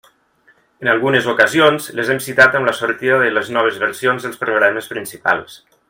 [0.85, 4.91] En algunes ocasions, les hem citat amb la sortida de les noves versions dels programes
[4.97, 5.61] principals.